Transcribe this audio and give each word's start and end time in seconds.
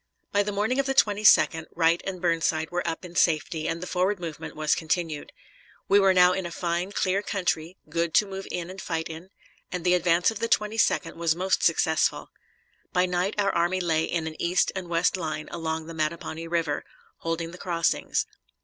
By 0.31 0.41
the 0.41 0.51
morning 0.51 0.79
of 0.79 0.87
the 0.87 0.95
22d 0.95 1.67
Wright 1.75 2.01
and 2.07 2.19
Burnside 2.19 2.71
were 2.71 2.81
up 2.87 3.05
in 3.05 3.15
safety, 3.15 3.67
and 3.67 3.83
the 3.83 3.85
forward 3.85 4.19
movement 4.19 4.55
was 4.55 4.73
continued. 4.73 5.31
We 5.87 5.99
were 5.99 6.11
now 6.11 6.33
in 6.33 6.47
a 6.47 6.51
fine, 6.51 6.91
clear 6.91 7.21
country, 7.21 7.77
good 7.87 8.15
to 8.15 8.25
move 8.25 8.47
in 8.49 8.71
and 8.71 8.81
fight 8.81 9.09
in, 9.09 9.29
and 9.71 9.83
the 9.85 9.93
advance 9.93 10.31
of 10.31 10.39
the 10.39 10.49
22d 10.49 11.15
was 11.15 11.35
most 11.35 11.61
successful. 11.61 12.31
By 12.91 13.05
night 13.05 13.35
our 13.39 13.53
army 13.53 13.79
lay 13.79 14.05
in 14.05 14.25
an 14.25 14.41
east 14.41 14.71
and 14.75 14.87
west 14.89 15.17
line 15.17 15.47
along 15.51 15.85
the 15.85 15.93
Mattapony 15.93 16.47
River, 16.47 16.83
holding 17.17 17.51
the 17.51 17.59
crossings. 17.59 18.25